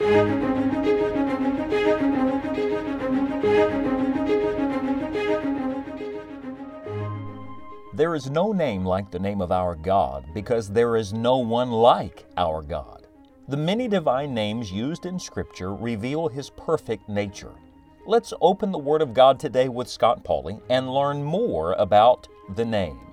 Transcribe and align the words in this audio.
There 0.00 0.06
is 8.14 8.30
no 8.30 8.52
name 8.52 8.84
like 8.84 9.10
the 9.10 9.18
name 9.18 9.40
of 9.40 9.50
our 9.50 9.74
God 9.74 10.26
because 10.32 10.68
there 10.68 10.94
is 10.96 11.12
no 11.12 11.38
one 11.38 11.72
like 11.72 12.26
our 12.36 12.62
God. 12.62 13.08
The 13.48 13.56
many 13.56 13.88
divine 13.88 14.32
names 14.34 14.70
used 14.70 15.04
in 15.04 15.18
Scripture 15.18 15.74
reveal 15.74 16.28
His 16.28 16.48
perfect 16.50 17.08
nature. 17.08 17.54
Let's 18.06 18.32
open 18.40 18.70
the 18.70 18.78
Word 18.78 19.02
of 19.02 19.14
God 19.14 19.40
today 19.40 19.68
with 19.68 19.88
Scott 19.88 20.22
Pauley 20.22 20.60
and 20.70 20.94
learn 20.94 21.24
more 21.24 21.72
about 21.72 22.28
the 22.54 22.64
name. 22.64 23.07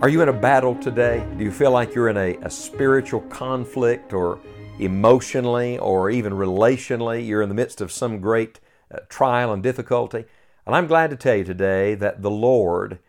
Are 0.00 0.08
you 0.08 0.22
in 0.22 0.28
a 0.28 0.32
battle 0.32 0.76
today? 0.76 1.26
Do 1.36 1.42
you 1.42 1.50
feel 1.50 1.72
like 1.72 1.92
you're 1.92 2.08
in 2.08 2.16
a, 2.16 2.36
a 2.42 2.50
spiritual 2.50 3.20
conflict 3.22 4.12
or 4.12 4.38
emotionally 4.78 5.76
or 5.78 6.08
even 6.08 6.34
relationally? 6.34 7.26
You're 7.26 7.42
in 7.42 7.48
the 7.48 7.54
midst 7.56 7.80
of 7.80 7.90
some 7.90 8.20
great 8.20 8.60
uh, 8.94 9.00
trial 9.08 9.52
and 9.52 9.60
difficulty? 9.60 10.24
And 10.64 10.76
I'm 10.76 10.86
glad 10.86 11.10
to 11.10 11.16
tell 11.16 11.34
you 11.34 11.42
today 11.42 11.96
that 11.96 12.22
the 12.22 12.30
Lord 12.30 13.00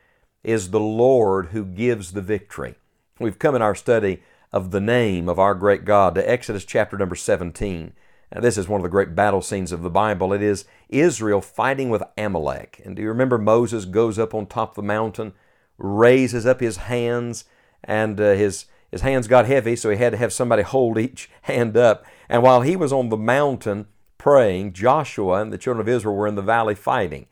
is 0.43 0.71
the 0.71 0.79
Lord 0.79 1.49
who 1.49 1.63
gives 1.63 2.13
the 2.13 2.23
victory. 2.23 2.73
We've 3.19 3.37
come 3.37 3.53
in 3.53 3.61
our 3.61 3.75
study 3.75 4.23
of 4.51 4.71
the 4.71 4.81
name 4.81 5.29
of 5.29 5.37
our 5.37 5.53
great 5.53 5.85
God 5.85 6.15
to 6.15 6.27
Exodus 6.27 6.65
chapter 6.65 6.97
number 6.97 7.15
17. 7.15 7.93
Now, 8.33 8.41
this 8.41 8.57
is 8.57 8.67
one 8.67 8.79
of 8.79 8.83
the 8.83 8.89
great 8.89 9.13
battle 9.13 9.43
scenes 9.43 9.71
of 9.71 9.83
the 9.83 9.91
Bible. 9.91 10.33
It 10.33 10.41
is 10.41 10.65
Israel 10.89 11.39
fighting 11.39 11.91
with 11.91 12.01
Amalek. 12.17 12.81
And 12.83 12.95
do 12.95 13.03
you 13.03 13.09
remember 13.09 13.37
Moses 13.37 13.85
goes 13.85 14.17
up 14.17 14.33
on 14.33 14.47
top 14.47 14.71
of 14.71 14.75
the 14.77 14.81
mountain? 14.81 15.33
Raises 15.79 16.45
up 16.45 16.59
his 16.59 16.77
hands, 16.77 17.45
and 17.83 18.19
uh, 18.19 18.33
his, 18.33 18.65
his 18.91 19.01
hands 19.01 19.27
got 19.27 19.45
heavy, 19.45 19.75
so 19.75 19.89
he 19.89 19.97
had 19.97 20.11
to 20.11 20.17
have 20.17 20.33
somebody 20.33 20.61
hold 20.61 20.97
each 20.97 21.29
hand 21.43 21.75
up. 21.75 22.05
And 22.27 22.43
while 22.43 22.61
he 22.61 22.75
was 22.75 22.93
on 22.93 23.09
the 23.09 23.17
mountain 23.17 23.87
praying, 24.17 24.73
Joshua 24.73 25.41
and 25.41 25.51
the 25.51 25.57
children 25.57 25.81
of 25.81 25.89
Israel 25.89 26.15
were 26.15 26.27
in 26.27 26.35
the 26.35 26.41
valley 26.41 26.75
fighting. 26.75 27.25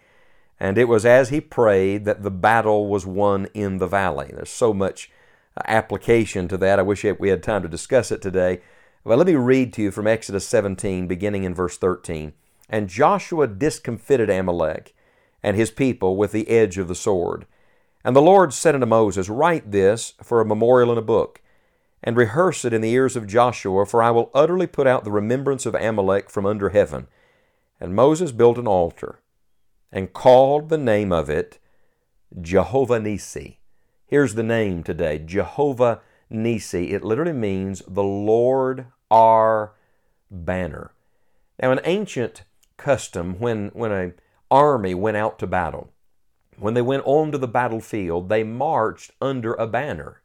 And 0.59 0.77
it 0.77 0.85
was 0.85 1.05
as 1.05 1.29
he 1.29 1.39
prayed 1.39 2.05
that 2.05 2.23
the 2.23 2.31
battle 2.31 2.87
was 2.87 3.05
won 3.05 3.47
in 3.53 3.77
the 3.77 3.85
valley. 3.87 4.31
There's 4.33 4.49
so 4.49 4.73
much 4.73 5.11
uh, 5.55 5.61
application 5.67 6.47
to 6.47 6.57
that. 6.57 6.79
I 6.79 6.81
wish 6.81 7.03
we 7.03 7.29
had 7.29 7.43
time 7.43 7.61
to 7.61 7.67
discuss 7.67 8.11
it 8.11 8.21
today. 8.21 8.61
But 9.03 9.17
let 9.17 9.27
me 9.27 9.35
read 9.35 9.71
to 9.73 9.83
you 9.83 9.91
from 9.91 10.07
Exodus 10.07 10.47
17, 10.47 11.07
beginning 11.07 11.43
in 11.43 11.53
verse 11.53 11.77
13. 11.77 12.33
And 12.69 12.89
Joshua 12.89 13.47
discomfited 13.47 14.29
Amalek 14.29 14.93
and 15.43 15.55
his 15.55 15.71
people 15.71 16.17
with 16.17 16.31
the 16.31 16.49
edge 16.49 16.77
of 16.77 16.87
the 16.87 16.95
sword. 16.95 17.45
And 18.07 18.15
the 18.15 18.21
Lord 18.21 18.53
said 18.53 18.73
unto 18.73 18.87
Moses, 18.87 19.27
Write 19.27 19.71
this 19.71 20.13
for 20.23 20.39
a 20.39 20.45
memorial 20.45 20.93
in 20.93 20.97
a 20.97 21.01
book, 21.01 21.41
and 22.01 22.15
rehearse 22.15 22.63
it 22.63 22.71
in 22.71 22.79
the 22.79 22.93
ears 22.93 23.17
of 23.17 23.27
Joshua, 23.27 23.85
for 23.85 24.01
I 24.01 24.11
will 24.11 24.31
utterly 24.33 24.65
put 24.65 24.87
out 24.87 25.03
the 25.03 25.11
remembrance 25.11 25.65
of 25.65 25.75
Amalek 25.75 26.29
from 26.29 26.45
under 26.45 26.69
heaven. 26.69 27.07
And 27.81 27.93
Moses 27.93 28.31
built 28.31 28.57
an 28.57 28.65
altar, 28.65 29.19
and 29.91 30.13
called 30.13 30.69
the 30.69 30.77
name 30.77 31.11
of 31.11 31.29
it 31.29 31.59
Jehovah 32.39 33.01
Nisi. 33.01 33.59
Here's 34.05 34.35
the 34.35 34.41
name 34.41 34.83
today 34.83 35.19
Jehovah 35.19 35.99
Nisi. 36.29 36.93
It 36.93 37.03
literally 37.03 37.33
means 37.33 37.83
the 37.89 38.03
Lord 38.03 38.85
our 39.11 39.73
banner. 40.31 40.93
Now, 41.61 41.73
an 41.73 41.81
ancient 41.83 42.45
custom 42.77 43.37
when, 43.37 43.67
when 43.73 43.91
an 43.91 44.13
army 44.49 44.93
went 44.93 45.17
out 45.17 45.37
to 45.39 45.45
battle, 45.47 45.91
when 46.59 46.73
they 46.73 46.81
went 46.81 47.03
onto 47.05 47.37
the 47.37 47.47
battlefield, 47.47 48.29
they 48.29 48.43
marched 48.43 49.11
under 49.21 49.53
a 49.53 49.67
banner. 49.67 50.21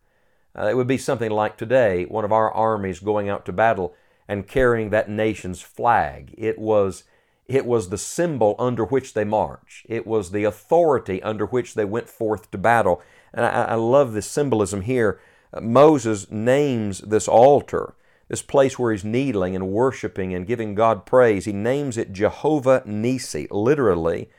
Uh, 0.59 0.67
it 0.67 0.77
would 0.77 0.87
be 0.87 0.99
something 0.99 1.31
like 1.31 1.57
today, 1.57 2.05
one 2.05 2.25
of 2.25 2.33
our 2.33 2.51
armies 2.53 3.01
going 3.01 3.29
out 3.29 3.45
to 3.47 3.53
battle 3.53 3.95
and 4.29 4.47
carrying 4.47 4.91
that 4.91 5.11
nation's 5.11 5.61
flag. 5.61 6.35
It 6.37 6.59
was, 6.59 7.05
it 7.47 7.67
was 7.67 7.89
the 7.89 7.99
symbol 7.99 8.55
under 8.59 8.85
which 8.85 9.15
they 9.15 9.25
marched. 9.25 9.87
It 9.89 10.07
was 10.07 10.31
the 10.31 10.45
authority 10.45 11.23
under 11.23 11.47
which 11.47 11.75
they 11.75 11.85
went 11.85 12.09
forth 12.09 12.51
to 12.51 12.59
battle. 12.59 13.03
And 13.33 13.45
I, 13.45 13.65
I 13.65 13.75
love 13.75 14.13
this 14.13 14.27
symbolism 14.27 14.83
here. 14.83 15.21
Uh, 15.53 15.61
Moses 15.61 16.31
names 16.31 17.01
this 17.01 17.29
altar, 17.29 17.95
this 18.29 18.43
place 18.43 18.79
where 18.79 18.93
he's 18.93 19.05
kneeling 19.05 19.55
and 19.55 19.69
worshiping 19.69 20.35
and 20.35 20.47
giving 20.47 20.75
God 20.75 21.07
praise. 21.07 21.47
He 21.47 21.53
names 21.53 21.97
it 21.97 22.13
Jehovah 22.13 22.83
Nisi, 22.87 23.49
literally 23.51 24.31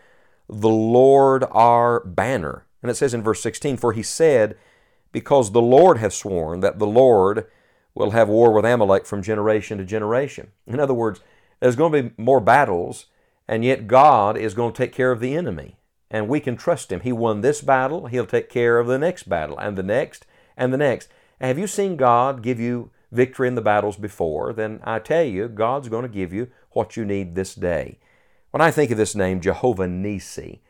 the 0.61 0.69
Lord 0.69 1.45
our 1.51 2.01
banner. 2.01 2.65
And 2.81 2.91
it 2.91 2.95
says 2.95 3.13
in 3.13 3.23
verse 3.23 3.41
16, 3.41 3.77
For 3.77 3.93
he 3.93 4.03
said, 4.03 4.57
Because 5.11 5.51
the 5.51 5.61
Lord 5.61 5.97
hath 5.97 6.13
sworn 6.13 6.59
that 6.59 6.79
the 6.79 6.87
Lord 6.87 7.47
will 7.95 8.11
have 8.11 8.29
war 8.29 8.51
with 8.51 8.65
Amalek 8.65 9.05
from 9.05 9.21
generation 9.21 9.77
to 9.77 9.85
generation. 9.85 10.51
In 10.67 10.79
other 10.79 10.93
words, 10.93 11.21
there's 11.59 11.75
going 11.75 11.91
to 11.93 12.03
be 12.03 12.21
more 12.21 12.39
battles, 12.41 13.05
and 13.47 13.63
yet 13.63 13.87
God 13.87 14.37
is 14.37 14.53
going 14.53 14.73
to 14.73 14.77
take 14.77 14.91
care 14.91 15.11
of 15.11 15.19
the 15.19 15.35
enemy. 15.35 15.77
And 16.09 16.27
we 16.27 16.39
can 16.39 16.57
trust 16.57 16.91
Him. 16.91 17.01
He 17.01 17.11
won 17.11 17.41
this 17.41 17.61
battle, 17.61 18.07
He'll 18.07 18.25
take 18.25 18.49
care 18.49 18.79
of 18.79 18.87
the 18.87 18.99
next 18.99 19.29
battle, 19.29 19.57
and 19.57 19.77
the 19.77 19.83
next, 19.83 20.25
and 20.57 20.73
the 20.73 20.77
next. 20.77 21.09
Have 21.39 21.57
you 21.57 21.67
seen 21.67 21.95
God 21.95 22.41
give 22.41 22.59
you 22.59 22.91
victory 23.11 23.47
in 23.47 23.55
the 23.55 23.61
battles 23.61 23.97
before? 23.97 24.53
Then 24.53 24.79
I 24.83 24.99
tell 24.99 25.23
you, 25.23 25.47
God's 25.47 25.89
going 25.89 26.03
to 26.03 26.09
give 26.09 26.33
you 26.33 26.49
what 26.71 26.97
you 26.97 27.05
need 27.05 27.35
this 27.35 27.55
day. 27.55 27.97
When 28.53 28.61
I 28.61 28.69
think 28.69 28.91
of 28.91 28.99
this 28.99 29.15
name, 29.15 29.41
Jehovah 29.41 29.87
Nisi, 29.87 30.61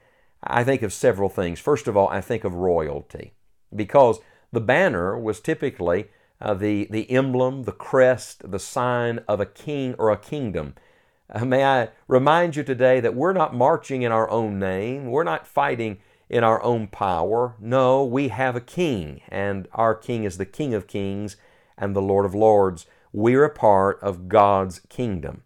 I 0.42 0.64
think 0.64 0.84
of 0.84 0.94
several 0.94 1.28
things. 1.28 1.60
First 1.60 1.86
of 1.86 1.98
all, 1.98 2.08
I 2.08 2.22
think 2.22 2.46
of 2.46 2.56
royalty 2.56 3.34
because 3.76 4.20
the 4.54 4.62
banner 4.62 5.20
was 5.20 5.42
typically 5.42 6.06
uh, 6.40 6.54
the, 6.54 6.88
the 6.90 7.12
emblem, 7.12 7.64
the 7.64 7.74
crest, 7.74 8.50
the 8.50 8.58
sign 8.58 9.20
of 9.28 9.42
a 9.42 9.46
king 9.46 9.96
or 10.00 10.12
a 10.12 10.18
kingdom. 10.18 10.76
Uh, 11.30 11.44
may 11.44 11.66
I 11.66 11.90
remind 12.08 12.56
you 12.56 12.64
today 12.64 13.02
that 13.02 13.16
we're 13.16 13.34
not 13.34 13.54
marching 13.54 14.02
in 14.02 14.14
our 14.14 14.30
own 14.30 14.60
name, 14.60 15.12
we're 15.12 15.26
not 15.26 15.46
fighting 15.46 15.98
in 16.30 16.42
our 16.42 16.64
own 16.64 16.88
power. 16.88 17.56
No, 17.60 18.06
we 18.06 18.30
have 18.30 18.56
a 18.56 18.62
king, 18.62 19.20
and 19.28 19.68
our 19.74 19.94
king 19.94 20.24
is 20.24 20.38
the 20.38 20.46
King 20.46 20.74
of 20.74 20.88
kings 20.88 21.36
and 21.78 21.94
the 21.94 22.02
Lord 22.02 22.24
of 22.24 22.34
lords. 22.34 22.86
We're 23.12 23.44
a 23.44 23.54
part 23.54 24.00
of 24.02 24.30
God's 24.30 24.80
kingdom. 24.88 25.44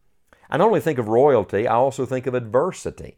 I 0.50 0.58
not 0.58 0.68
only 0.68 0.80
think 0.80 1.00
of 1.00 1.08
royalty, 1.08 1.68
I 1.68 1.76
also 1.76 2.06
think 2.06 2.28
of 2.28 2.34
adversity. 2.34 3.18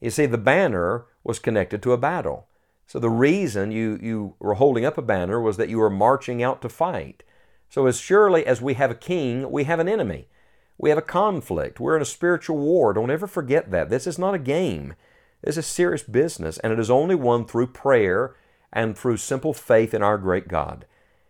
You 0.00 0.10
see, 0.10 0.26
the 0.26 0.38
banner 0.38 1.06
was 1.24 1.38
connected 1.38 1.82
to 1.82 1.92
a 1.92 1.98
battle. 1.98 2.46
So 2.86 2.98
the 2.98 3.10
reason 3.10 3.72
you, 3.72 3.98
you 4.00 4.34
were 4.38 4.54
holding 4.54 4.84
up 4.84 4.96
a 4.96 5.02
banner 5.02 5.40
was 5.40 5.56
that 5.56 5.68
you 5.68 5.78
were 5.78 5.90
marching 5.90 6.42
out 6.42 6.62
to 6.62 6.68
fight. 6.68 7.22
So 7.68 7.86
as 7.86 7.98
surely 7.98 8.46
as 8.46 8.62
we 8.62 8.74
have 8.74 8.90
a 8.90 8.94
king, 8.94 9.50
we 9.50 9.64
have 9.64 9.80
an 9.80 9.88
enemy. 9.88 10.28
We 10.78 10.90
have 10.90 10.98
a 10.98 11.02
conflict. 11.02 11.80
We're 11.80 11.96
in 11.96 12.02
a 12.02 12.06
spiritual 12.06 12.58
war. 12.58 12.92
Don't 12.92 13.10
ever 13.10 13.26
forget 13.26 13.70
that. 13.70 13.88
This 13.88 14.06
is 14.06 14.18
not 14.18 14.34
a 14.34 14.38
game. 14.38 14.94
This 15.42 15.56
is 15.56 15.66
serious 15.66 16.02
business, 16.02 16.58
and 16.58 16.72
it 16.72 16.78
is 16.78 16.90
only 16.90 17.14
won 17.14 17.46
through 17.46 17.68
prayer 17.68 18.36
and 18.72 18.96
through 18.96 19.16
simple 19.16 19.54
faith 19.54 19.94
in 19.94 20.02
our 20.02 20.18
great 20.18 20.48
God. 20.48 20.86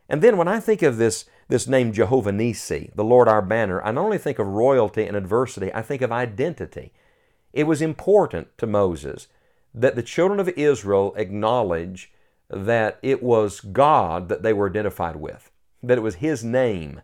And 0.09 0.23
then 0.23 0.37
when 0.37 0.49
I 0.49 0.61
think 0.61 0.83
of 0.83 0.97
this 0.97 1.25
this 1.49 1.69
name 1.69 1.93
Jehovah 1.93 2.33
Nisi, 2.33 2.91
the 2.95 3.05
Lord 3.05 3.29
our 3.29 3.43
banner, 3.43 3.81
I 3.83 3.93
not 3.93 4.05
only 4.05 4.19
think 4.19 4.41
of 4.41 4.49
royalty 4.49 5.05
and 5.05 5.17
adversity, 5.17 5.73
I 5.73 5.83
think 5.83 6.03
of 6.03 6.11
identity. 6.11 6.93
It 7.53 7.65
was 7.65 7.81
important 7.81 8.49
to 8.59 8.67
Moses 8.67 9.29
that 9.73 9.95
the 9.95 10.03
children 10.03 10.41
of 10.41 10.49
Israel 10.51 11.15
acknowledge 11.17 12.13
that 12.51 12.99
it 13.03 13.23
was 13.23 13.61
God 13.61 14.29
that 14.29 14.43
they 14.43 14.53
were 14.53 14.69
identified 14.69 15.17
with, 15.17 15.51
that 15.83 15.99
it 15.99 16.03
was 16.03 16.17
His 16.17 16.43
name. 16.43 17.03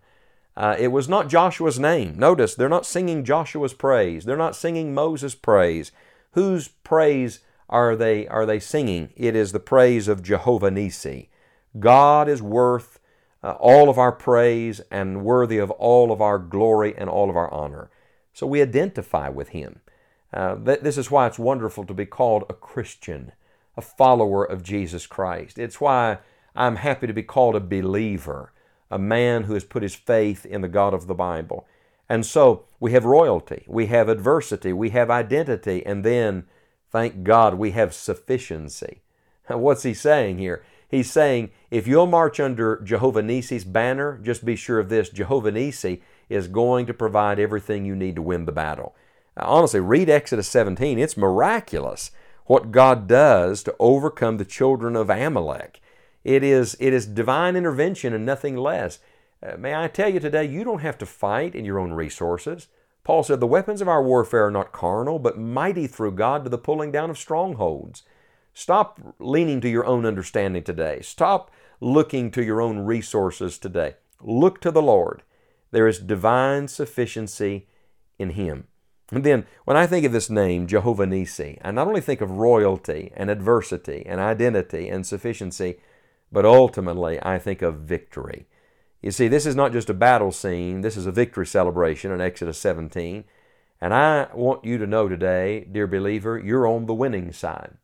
Uh, 0.57 0.77
it 0.79 0.89
was 0.89 1.09
not 1.09 1.29
Joshua's 1.29 1.79
name. 1.79 2.19
Notice, 2.19 2.55
they're 2.55 2.69
not 2.69 2.87
singing 2.87 3.25
Joshua's 3.25 3.75
praise. 3.75 4.25
They're 4.25 4.37
not 4.37 4.57
singing 4.57 4.93
Moses' 4.93 5.35
praise. 5.35 5.93
Whose 6.33 6.69
praise 6.69 7.41
are 7.69 7.97
they, 7.97 8.27
are 8.29 8.45
they 8.45 8.61
singing? 8.61 9.11
It 9.17 9.35
is 9.35 9.53
the 9.53 9.61
praise 9.61 10.09
of 10.09 10.23
Jehovah 10.23 10.71
Nisi. 10.71 11.31
God 11.79 12.29
is 12.29 12.43
worth 12.43 12.99
uh, 13.43 13.53
all 13.53 13.89
of 13.89 13.99
our 13.99 14.13
praise 14.13 14.81
and 14.91 15.25
worthy 15.25 15.59
of 15.59 15.71
all 15.73 16.13
of 16.13 16.21
our 16.21 16.39
glory 16.39 16.95
and 16.97 17.09
all 17.11 17.29
of 17.29 17.37
our 17.37 17.53
honor. 17.53 17.91
So 18.33 18.47
we 18.47 18.63
identify 18.63 19.29
with 19.29 19.51
Him. 19.51 19.81
Uh, 20.33 20.55
this 20.55 20.97
is 20.97 21.11
why 21.11 21.27
it's 21.27 21.39
wonderful 21.39 21.85
to 21.85 21.93
be 21.93 22.07
called 22.07 22.45
a 22.49 22.55
Christian, 22.55 23.33
a 23.77 23.83
follower 23.83 24.45
of 24.45 24.63
Jesus 24.63 25.07
Christ. 25.07 25.59
It's 25.59 25.81
why 25.81 26.19
I'm 26.57 26.77
happy 26.77 27.07
to 27.07 27.13
be 27.13 27.23
called 27.23 27.55
a 27.55 27.61
believer, 27.61 28.53
a 28.91 28.99
man 28.99 29.45
who 29.45 29.55
has 29.55 29.65
put 29.65 29.83
his 29.83 29.95
faith 29.95 30.47
in 30.47 30.63
the 30.63 30.69
God 30.69 30.95
of 30.95 31.07
the 31.07 31.15
Bible. 31.15 31.67
And 32.09 32.25
so 32.25 32.65
we 32.81 32.93
have 32.93 33.05
royalty, 33.05 33.65
we 33.67 33.87
have 33.87 34.09
adversity, 34.09 34.73
we 34.73 34.91
have 34.91 35.11
identity, 35.11 35.85
and 35.85 36.05
then, 36.05 36.45
thank 36.91 37.23
God, 37.23 37.55
we 37.55 37.73
have 37.73 37.95
sufficiency. 37.95 39.03
What's 39.49 39.83
he 39.83 39.95
saying 39.95 40.39
here? 40.39 40.65
He's 40.93 41.11
saying, 41.11 41.53
if 41.71 41.87
you'll 41.87 42.07
march 42.07 42.39
under 42.39 42.79
Jehovah 42.83 43.23
Nisi's 43.23 43.65
banner, 43.65 44.21
just 44.23 44.45
be 44.45 44.55
sure 44.55 44.79
of 44.79 44.91
this 44.91 45.09
Jehovah 45.09 45.51
Nisi 45.51 46.03
is 46.29 46.49
going 46.49 46.85
to 46.85 46.93
provide 46.93 47.41
everything 47.41 47.87
you 47.87 47.97
need 47.97 48.15
to 48.17 48.23
win 48.23 48.45
the 48.45 48.53
battle. 48.53 48.95
Honestly, 49.35 49.81
read 49.81 50.11
Exodus 50.11 50.49
17. 50.49 50.99
It's 50.99 51.17
miraculous 51.17 52.11
what 52.45 52.73
God 52.73 53.09
does 53.09 53.63
to 53.63 53.75
overcome 53.79 54.37
the 54.37 54.45
children 54.45 54.95
of 54.95 55.09
Amalek. 55.09 55.81
It 56.25 56.45
is, 56.45 56.77
it 56.79 56.93
is 56.93 57.07
divine 57.07 57.57
intervention 57.57 58.13
and 58.13 58.27
nothing 58.27 58.59
less. 58.59 58.99
Uh, 59.43 59.57
may 59.57 59.75
I 59.75 59.89
tell 59.89 60.11
you 60.11 60.21
today, 60.21 60.45
you 60.45 60.63
don't 60.63 60.83
have 60.83 60.99
to 60.99 61.07
fight 61.07 61.55
in 61.55 61.65
your 61.65 61.79
own 61.79 61.95
resources. 61.95 62.69
Paul 63.03 63.23
said, 63.23 63.41
The 63.41 63.47
weapons 63.47 63.81
of 63.81 63.89
our 63.89 64.03
warfare 64.03 64.49
are 64.49 64.51
not 64.51 64.73
carnal, 64.73 65.19
but 65.19 65.39
mighty 65.39 65.87
through 65.87 66.13
God 66.13 66.45
to 66.45 66.51
the 66.51 66.59
pulling 66.59 66.93
down 66.93 67.09
of 67.09 67.17
strongholds. 67.17 68.03
Stop 68.55 69.01
leaning 69.19 69.61
to 69.61 69.69
your 69.69 69.87
own 69.87 70.05
understanding 70.05 70.63
today. 70.63 71.01
Stop 71.01 71.51
looking 71.81 72.31
to 72.31 72.45
your 72.45 72.61
own 72.61 72.81
resources 72.81 73.59
today. 73.59 73.95
Look 74.21 74.61
to 74.61 74.71
the 74.71 74.83
Lord. 74.83 75.23
There 75.71 75.89
is 75.89 75.99
divine 75.99 76.69
sufficiency 76.69 77.67
in 78.19 78.31
Him. 78.31 78.69
And 79.11 79.25
then, 79.25 79.47
when 79.65 79.77
I 79.77 79.87
think 79.87 80.07
of 80.07 80.13
this 80.13 80.31
name, 80.31 80.67
Jehovah 80.67 81.07
Nisi, 81.07 81.59
I 81.63 81.71
not 81.71 81.87
only 81.87 82.01
think 82.01 82.21
of 82.21 82.31
royalty 82.31 83.11
and 83.15 83.31
adversity 83.31 84.05
and 84.07 84.21
identity 84.21 84.89
and 84.89 85.07
sufficiency, 85.07 85.81
but 86.31 86.47
ultimately 86.47 87.19
I 87.23 87.39
think 87.39 87.61
of 87.63 87.81
victory. 87.81 88.47
You 89.03 89.11
see, 89.11 89.29
this 89.29 89.45
is 89.45 89.57
not 89.57 89.73
just 89.73 89.91
a 89.91 89.95
battle 89.95 90.33
scene, 90.33 90.81
this 90.81 90.97
is 90.97 91.07
a 91.07 91.13
victory 91.13 91.47
celebration 91.47 92.11
in 92.13 92.21
Exodus 92.21 92.59
17. 92.59 93.25
And 93.81 93.93
I 93.93 94.29
want 94.33 94.65
you 94.65 94.79
to 94.79 94.87
know 94.87 95.09
today, 95.09 95.67
dear 95.71 95.87
believer, 95.87 96.39
you're 96.39 96.67
on 96.67 96.87
the 96.87 96.95
winning 96.95 97.33
side. 97.33 97.77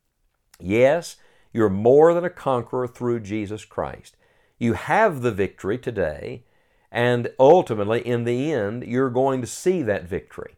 Yes, 0.60 1.16
you're 1.52 1.68
more 1.68 2.12
than 2.12 2.24
a 2.24 2.30
conqueror 2.30 2.88
through 2.88 3.20
Jesus 3.20 3.64
Christ. 3.64 4.16
You 4.58 4.72
have 4.72 5.22
the 5.22 5.30
victory 5.30 5.78
today, 5.78 6.42
and 6.90 7.30
ultimately, 7.38 8.04
in 8.04 8.24
the 8.24 8.52
end, 8.52 8.84
you're 8.84 9.10
going 9.10 9.40
to 9.40 9.46
see 9.46 9.82
that 9.82 10.08
victory. 10.08 10.56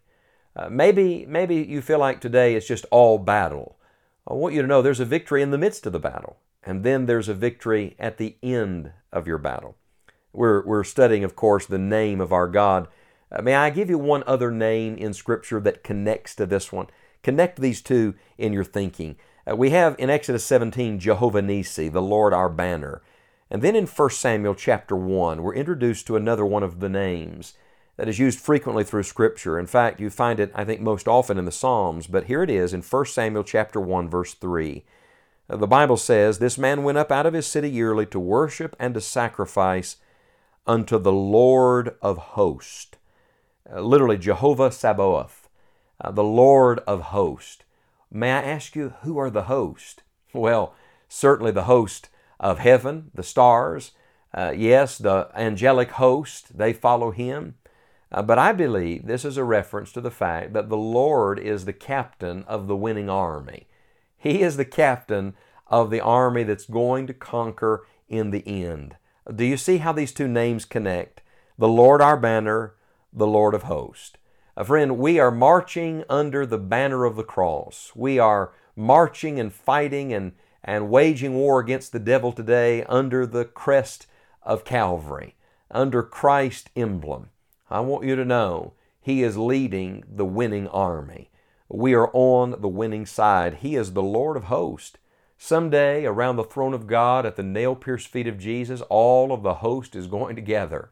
Uh, 0.56 0.68
maybe, 0.70 1.26
maybe 1.26 1.56
you 1.56 1.82
feel 1.82 1.98
like 1.98 2.20
today 2.20 2.54
it's 2.54 2.66
just 2.66 2.86
all 2.90 3.18
battle. 3.18 3.76
I 4.26 4.34
want 4.34 4.54
you 4.54 4.62
to 4.62 4.68
know 4.68 4.80
there's 4.80 5.00
a 5.00 5.04
victory 5.04 5.42
in 5.42 5.50
the 5.50 5.58
midst 5.58 5.86
of 5.86 5.92
the 5.92 5.98
battle, 5.98 6.38
and 6.62 6.82
then 6.82 7.06
there's 7.06 7.28
a 7.28 7.34
victory 7.34 7.94
at 7.98 8.16
the 8.16 8.36
end 8.42 8.92
of 9.12 9.26
your 9.26 9.38
battle. 9.38 9.76
We're, 10.32 10.64
we're 10.64 10.84
studying, 10.84 11.24
of 11.24 11.36
course, 11.36 11.66
the 11.66 11.78
name 11.78 12.20
of 12.20 12.32
our 12.32 12.48
God. 12.48 12.88
Uh, 13.30 13.42
may 13.42 13.54
I 13.54 13.70
give 13.70 13.90
you 13.90 13.98
one 13.98 14.24
other 14.26 14.50
name 14.50 14.96
in 14.96 15.12
Scripture 15.12 15.60
that 15.60 15.84
connects 15.84 16.34
to 16.36 16.46
this 16.46 16.72
one? 16.72 16.86
Connect 17.22 17.60
these 17.60 17.82
two 17.82 18.14
in 18.38 18.52
your 18.52 18.64
thinking. 18.64 19.16
Uh, 19.50 19.56
we 19.56 19.70
have 19.70 19.96
in 19.98 20.10
Exodus 20.10 20.44
17 20.44 20.98
Jehovah 20.98 21.42
Nisi, 21.42 21.88
the 21.88 22.02
Lord 22.02 22.32
our 22.32 22.48
banner. 22.48 23.02
And 23.50 23.62
then 23.62 23.74
in 23.74 23.86
1 23.86 24.10
Samuel 24.10 24.54
chapter 24.54 24.94
1, 24.94 25.42
we're 25.42 25.54
introduced 25.54 26.06
to 26.06 26.16
another 26.16 26.46
one 26.46 26.62
of 26.62 26.80
the 26.80 26.88
names 26.88 27.54
that 27.96 28.08
is 28.08 28.18
used 28.18 28.38
frequently 28.38 28.84
through 28.84 29.02
Scripture. 29.02 29.58
In 29.58 29.66
fact, 29.66 30.00
you 30.00 30.08
find 30.08 30.38
it, 30.38 30.52
I 30.54 30.64
think, 30.64 30.80
most 30.80 31.08
often 31.08 31.36
in 31.36 31.46
the 31.46 31.52
Psalms, 31.52 32.06
but 32.06 32.24
here 32.24 32.42
it 32.42 32.50
is 32.50 32.72
in 32.72 32.82
1 32.82 33.06
Samuel 33.06 33.42
chapter 33.42 33.80
1, 33.80 34.08
verse 34.08 34.34
3. 34.34 34.84
Uh, 35.48 35.56
the 35.56 35.66
Bible 35.66 35.96
says, 35.96 36.38
This 36.38 36.56
man 36.56 36.84
went 36.84 36.98
up 36.98 37.10
out 37.10 37.26
of 37.26 37.34
his 37.34 37.46
city 37.46 37.70
yearly 37.70 38.06
to 38.06 38.20
worship 38.20 38.76
and 38.78 38.94
to 38.94 39.00
sacrifice 39.00 39.96
unto 40.66 40.98
the 40.98 41.12
Lord 41.12 41.96
of 42.00 42.18
hosts. 42.18 42.96
Uh, 43.70 43.80
literally, 43.80 44.16
Jehovah 44.16 44.70
Sabaoth, 44.70 45.48
uh, 46.00 46.12
the 46.12 46.24
Lord 46.24 46.78
of 46.86 47.02
hosts. 47.02 47.64
May 48.10 48.32
I 48.32 48.42
ask 48.42 48.74
you, 48.74 48.94
who 49.02 49.18
are 49.18 49.30
the 49.30 49.44
host? 49.44 50.02
Well, 50.32 50.74
certainly 51.08 51.52
the 51.52 51.64
host 51.64 52.08
of 52.38 52.58
heaven, 52.58 53.10
the 53.14 53.22
stars. 53.22 53.92
Uh, 54.32 54.52
yes, 54.56 54.98
the 54.98 55.28
angelic 55.34 55.92
host, 55.92 56.56
they 56.56 56.72
follow 56.72 57.10
him. 57.10 57.54
Uh, 58.12 58.22
but 58.22 58.38
I 58.38 58.52
believe 58.52 59.06
this 59.06 59.24
is 59.24 59.36
a 59.36 59.44
reference 59.44 59.92
to 59.92 60.00
the 60.00 60.10
fact 60.10 60.52
that 60.54 60.68
the 60.68 60.76
Lord 60.76 61.38
is 61.38 61.64
the 61.64 61.72
captain 61.72 62.44
of 62.44 62.66
the 62.66 62.76
winning 62.76 63.08
army. 63.08 63.68
He 64.18 64.42
is 64.42 64.56
the 64.56 64.64
captain 64.64 65.34
of 65.68 65.90
the 65.90 66.00
army 66.00 66.42
that's 66.42 66.66
going 66.66 67.06
to 67.06 67.14
conquer 67.14 67.86
in 68.08 68.30
the 68.30 68.46
end. 68.46 68.96
Do 69.34 69.44
you 69.44 69.56
see 69.56 69.78
how 69.78 69.92
these 69.92 70.12
two 70.12 70.26
names 70.26 70.64
connect? 70.64 71.20
The 71.56 71.68
Lord 71.68 72.02
our 72.02 72.16
banner, 72.16 72.74
the 73.12 73.26
Lord 73.26 73.54
of 73.54 73.64
hosts. 73.64 74.16
A 74.60 74.64
friend, 74.66 74.98
we 74.98 75.18
are 75.18 75.30
marching 75.30 76.04
under 76.10 76.44
the 76.44 76.58
banner 76.58 77.06
of 77.06 77.16
the 77.16 77.24
cross. 77.24 77.92
We 77.94 78.18
are 78.18 78.52
marching 78.76 79.40
and 79.40 79.50
fighting 79.50 80.12
and, 80.12 80.32
and 80.62 80.90
waging 80.90 81.32
war 81.32 81.60
against 81.60 81.92
the 81.92 81.98
devil 81.98 82.30
today 82.30 82.84
under 82.84 83.24
the 83.24 83.46
crest 83.46 84.06
of 84.42 84.66
Calvary, 84.66 85.34
under 85.70 86.02
Christ's 86.02 86.68
emblem. 86.76 87.30
I 87.70 87.80
want 87.80 88.04
you 88.04 88.16
to 88.16 88.24
know 88.26 88.74
He 89.00 89.22
is 89.22 89.38
leading 89.38 90.04
the 90.06 90.26
winning 90.26 90.68
army. 90.68 91.30
We 91.70 91.94
are 91.94 92.10
on 92.12 92.60
the 92.60 92.68
winning 92.68 93.06
side. 93.06 93.60
He 93.62 93.76
is 93.76 93.94
the 93.94 94.02
Lord 94.02 94.36
of 94.36 94.44
hosts. 94.44 94.98
Someday, 95.38 96.04
around 96.04 96.36
the 96.36 96.44
throne 96.44 96.74
of 96.74 96.86
God 96.86 97.24
at 97.24 97.36
the 97.36 97.42
nail 97.42 97.74
pierced 97.74 98.08
feet 98.08 98.26
of 98.26 98.36
Jesus, 98.36 98.82
all 98.90 99.32
of 99.32 99.42
the 99.42 99.54
host 99.54 99.96
is 99.96 100.06
going 100.06 100.36
to 100.36 100.42
gather. 100.42 100.90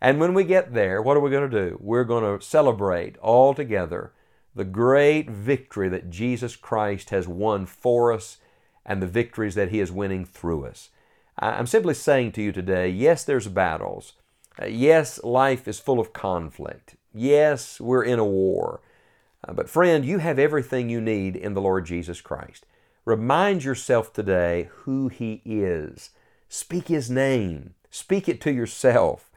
And 0.00 0.18
when 0.18 0.34
we 0.34 0.44
get 0.44 0.72
there, 0.72 1.02
what 1.02 1.16
are 1.16 1.20
we 1.20 1.30
going 1.30 1.50
to 1.50 1.70
do? 1.70 1.78
We're 1.80 2.04
going 2.04 2.24
to 2.24 2.44
celebrate 2.44 3.18
all 3.18 3.54
together 3.54 4.12
the 4.54 4.64
great 4.64 5.30
victory 5.30 5.88
that 5.88 6.10
Jesus 6.10 6.56
Christ 6.56 7.10
has 7.10 7.28
won 7.28 7.66
for 7.66 8.12
us 8.12 8.38
and 8.84 9.02
the 9.02 9.06
victories 9.06 9.54
that 9.54 9.70
He 9.70 9.80
is 9.80 9.92
winning 9.92 10.24
through 10.24 10.66
us. 10.66 10.88
I'm 11.38 11.66
simply 11.66 11.94
saying 11.94 12.32
to 12.32 12.42
you 12.42 12.52
today 12.52 12.88
yes, 12.88 13.24
there's 13.24 13.48
battles. 13.48 14.14
Uh, 14.60 14.66
yes, 14.66 15.22
life 15.22 15.68
is 15.68 15.78
full 15.78 16.00
of 16.00 16.12
conflict. 16.12 16.96
Yes, 17.14 17.80
we're 17.80 18.02
in 18.02 18.18
a 18.18 18.24
war. 18.24 18.80
Uh, 19.46 19.52
but 19.52 19.70
friend, 19.70 20.04
you 20.04 20.18
have 20.18 20.38
everything 20.38 20.90
you 20.90 21.00
need 21.00 21.36
in 21.36 21.54
the 21.54 21.60
Lord 21.60 21.86
Jesus 21.86 22.20
Christ. 22.20 22.66
Remind 23.04 23.64
yourself 23.64 24.12
today 24.12 24.68
who 24.82 25.08
He 25.08 25.40
is. 25.44 26.10
Speak 26.48 26.88
His 26.88 27.10
name. 27.10 27.74
Speak 27.90 28.28
it 28.28 28.40
to 28.42 28.52
yourself. 28.52 29.29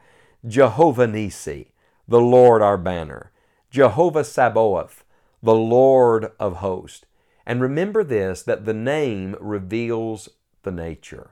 Jehovah 0.46 1.06
Nisi, 1.06 1.72
the 2.06 2.20
Lord 2.20 2.60
our 2.60 2.76
banner. 2.76 3.30
Jehovah 3.70 4.24
Sabaoth, 4.24 5.04
the 5.42 5.54
Lord 5.54 6.32
of 6.38 6.56
hosts. 6.56 7.06
And 7.46 7.60
remember 7.60 8.04
this 8.04 8.42
that 8.42 8.64
the 8.64 8.74
name 8.74 9.36
reveals 9.40 10.28
the 10.62 10.70
nature. 10.70 11.30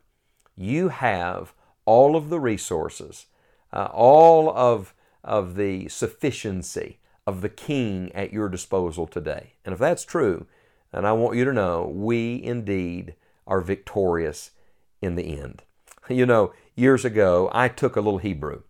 You 0.57 0.89
have 0.89 1.53
all 1.85 2.17
of 2.17 2.31
the 2.31 2.41
resources, 2.41 3.27
uh, 3.73 3.89
all 3.93 4.51
of, 4.51 4.95
of 5.23 5.57
the 5.57 5.89
sufficiency 5.89 6.99
of 7.27 7.41
the 7.41 7.49
King 7.49 8.11
at 8.15 8.33
your 8.33 8.49
disposal 8.49 9.07
today. 9.07 9.55
And 9.65 9.73
if 9.73 9.79
that's 9.79 10.05
true, 10.05 10.47
and 10.93 11.07
I 11.07 11.13
want 11.13 11.37
you 11.37 11.45
to 11.45 11.53
know 11.53 11.91
we 11.95 12.43
indeed 12.43 13.15
are 13.47 13.61
victorious 13.61 14.51
in 15.01 15.17
the 15.17 15.39
end. 15.39 15.63
You 16.09 16.27
know, 16.27 16.53
years 16.75 17.05
ago, 17.05 17.49
I 17.53 17.69
took 17.69 17.95
a 17.95 18.01
little 18.01 18.19
Hebrew, 18.19 18.63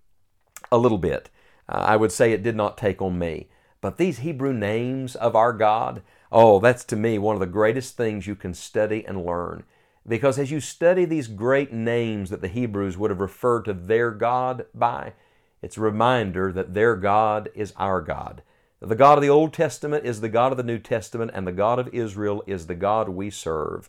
a 0.73 0.79
little 0.79 0.99
bit. 0.99 1.31
Uh, 1.69 1.85
I 1.87 1.97
would 1.97 2.11
say 2.11 2.33
it 2.33 2.43
did 2.43 2.57
not 2.57 2.77
take 2.77 3.01
on 3.01 3.19
me. 3.19 3.49
But 3.81 3.97
these 3.97 4.21
Hebrew 4.21 4.53
names 4.53 5.15
of 5.15 5.37
our 5.37 5.53
God, 5.53 6.03
oh, 6.33 6.59
that's 6.59 6.85
to 6.85 6.97
me 6.97 7.19
one 7.19 7.37
of 7.37 7.41
the 7.41 7.47
greatest 7.47 7.97
things 7.97 8.27
you 8.27 8.35
can 8.35 8.55
study 8.55 9.05
and 9.07 9.25
learn. 9.25 9.65
Because 10.07 10.39
as 10.39 10.51
you 10.51 10.61
study 10.61 11.05
these 11.05 11.29
great 11.29 11.73
names 11.73 12.31
that 12.31 12.41
the 12.41 12.49
Hebrews 12.49 12.97
would 12.97 13.11
have 13.11 13.21
referred 13.21 13.65
to 13.67 13.73
their 13.73 14.11
God 14.11 14.67
by, 14.75 15.13
it's 15.61 15.77
a 15.77 15.81
reminder 15.81 16.53
that 16.53 16.75
their 16.75 16.97
God 16.97 17.51
is 17.55 17.73
our 17.77 18.01
God. 18.01 18.43
The 18.81 18.97
God 18.97 19.19
of 19.19 19.23
the 19.23 19.31
Old 19.31 19.53
Testament 19.53 20.05
is 20.05 20.21
the 20.21 20.29
God 20.29 20.51
of 20.51 20.59
the 20.59 20.65
New 20.65 20.81
Testament, 20.81 21.31
and 21.35 21.47
the 21.47 21.53
God 21.53 21.79
of 21.79 21.95
Israel 21.95 22.43
is 22.49 22.67
the 22.67 22.75
God 22.75 23.09
we 23.09 23.31
serve. 23.31 23.89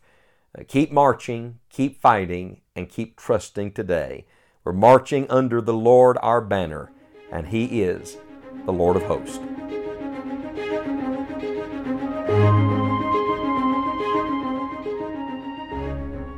Uh, 0.57 0.61
keep 0.67 0.91
marching, 0.91 1.57
keep 1.69 1.99
fighting, 1.99 2.61
and 2.75 2.89
keep 2.89 3.17
trusting 3.17 3.71
today. 3.71 4.25
We're 4.65 4.71
marching 4.71 5.29
under 5.29 5.59
the 5.59 5.73
Lord 5.73 6.17
our 6.21 6.39
banner, 6.39 6.89
and 7.33 7.45
He 7.45 7.81
is 7.81 8.17
the 8.65 8.71
Lord 8.71 8.95
of 8.95 9.03
hosts. 9.03 9.39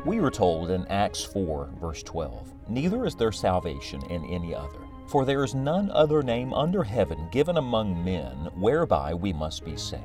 We 0.03 0.17
are 0.17 0.31
told 0.31 0.71
in 0.71 0.87
Acts 0.87 1.23
4, 1.23 1.69
verse 1.79 2.01
12, 2.01 2.51
Neither 2.67 3.05
is 3.05 3.13
there 3.13 3.31
salvation 3.31 4.01
in 4.09 4.25
any 4.25 4.55
other. 4.55 4.79
For 5.05 5.23
there 5.23 5.43
is 5.43 5.53
none 5.53 5.91
other 5.91 6.23
name 6.23 6.51
under 6.51 6.83
heaven 6.83 7.27
given 7.31 7.57
among 7.57 8.03
men 8.03 8.49
whereby 8.55 9.13
we 9.13 9.33
must 9.33 9.63
be 9.63 9.77
saved. 9.77 10.01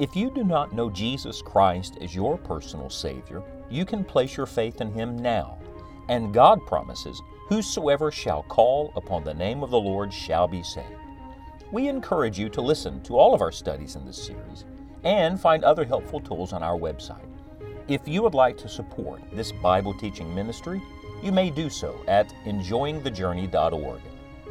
If 0.00 0.16
you 0.16 0.30
do 0.30 0.42
not 0.42 0.72
know 0.72 0.90
Jesus 0.90 1.40
Christ 1.40 1.98
as 2.00 2.16
your 2.16 2.36
personal 2.36 2.90
Savior, 2.90 3.44
you 3.70 3.84
can 3.84 4.02
place 4.02 4.36
your 4.36 4.46
faith 4.46 4.80
in 4.80 4.90
Him 4.92 5.16
now. 5.16 5.58
And 6.08 6.32
God 6.32 6.64
promises, 6.66 7.20
Whosoever 7.48 8.10
shall 8.10 8.42
call 8.42 8.92
upon 8.94 9.24
the 9.24 9.32
name 9.32 9.62
of 9.62 9.70
the 9.70 9.80
Lord 9.80 10.12
shall 10.12 10.46
be 10.46 10.62
saved. 10.62 10.86
We 11.72 11.88
encourage 11.88 12.38
you 12.38 12.50
to 12.50 12.60
listen 12.60 13.02
to 13.04 13.16
all 13.16 13.32
of 13.34 13.40
our 13.40 13.52
studies 13.52 13.96
in 13.96 14.04
this 14.04 14.22
series 14.22 14.66
and 15.02 15.40
find 15.40 15.64
other 15.64 15.86
helpful 15.86 16.20
tools 16.20 16.52
on 16.52 16.62
our 16.62 16.78
website. 16.78 17.24
If 17.88 18.06
you 18.06 18.22
would 18.22 18.34
like 18.34 18.58
to 18.58 18.68
support 18.68 19.22
this 19.32 19.50
Bible 19.50 19.94
teaching 19.94 20.34
ministry, 20.34 20.82
you 21.22 21.32
may 21.32 21.48
do 21.48 21.70
so 21.70 21.98
at 22.06 22.28
enjoyingthejourney.org. 22.44 24.00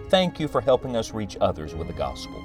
Thank 0.09 0.39
you 0.39 0.47
for 0.47 0.61
helping 0.61 0.95
us 0.95 1.13
reach 1.13 1.37
others 1.39 1.75
with 1.75 1.87
the 1.87 1.93
gospel. 1.93 2.43